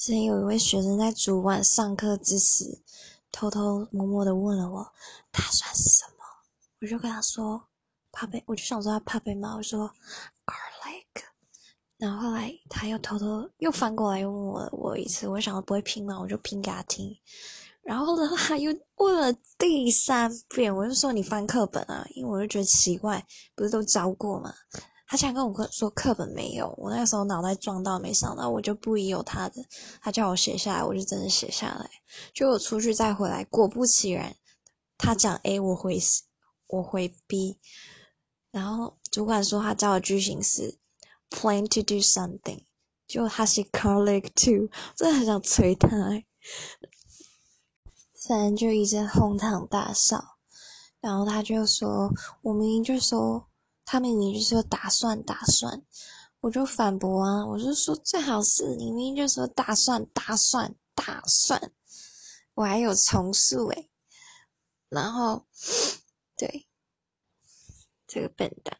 [0.00, 2.80] 之前有一位学生在主管上课之时，
[3.30, 4.90] 偷偷摸摸的问了我
[5.30, 6.24] 他算什么，
[6.80, 7.68] 我就跟他说
[8.10, 9.90] 怕被，我就想说他怕被骂，我说
[10.46, 11.22] garlic，
[11.98, 17.14] 然后后来他又偷偷又翻过来又问我我一次，我想到不会拼嘛，我就拼给他听，
[17.82, 24.54] 然后呢他又问了第三遍，我就说你翻课本啊，因为我就觉得奇怪，不是都教过吗？
[25.10, 29.66] 他竟然跟我说课本没有，我那个时候脑袋撞到，没想到我就不疑有他的，
[30.00, 31.90] 他叫我写下来，我就真的写下来。
[32.32, 34.36] 就我出去再回来，果不其然，
[34.98, 35.98] 他讲 A，我回
[36.68, 37.58] 我回 B，
[38.52, 40.78] 然后主管说他教的句型是
[41.28, 42.62] plan to do something，
[43.08, 45.88] 就他写 colleague to，真的很想催他。
[48.28, 50.22] 反正就一阵哄堂大笑，
[51.00, 53.49] 然后他就说，我明明就说。
[53.92, 55.82] 他明明就说打算打算，
[56.38, 61.72] 我就反驳啊，我就说最好是明明就说打算打算打算，
[62.54, 63.90] 我还有重述诶，
[64.88, 65.44] 然后
[66.38, 66.68] 对
[68.06, 68.78] 这个笨蛋。